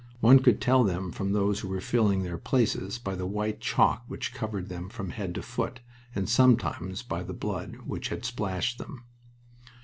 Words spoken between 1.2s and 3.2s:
those who were filling their places by